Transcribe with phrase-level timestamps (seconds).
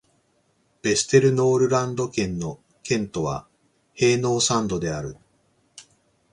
[0.81, 3.45] ヴェステルノールランド県の県都は
[3.93, 5.15] ヘーノーサンドである